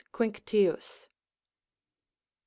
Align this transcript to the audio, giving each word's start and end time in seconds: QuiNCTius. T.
QuiNCTius. 0.11 1.01
T. 1.03 1.09